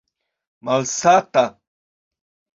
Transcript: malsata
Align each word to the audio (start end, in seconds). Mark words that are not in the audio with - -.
malsata 0.63 1.45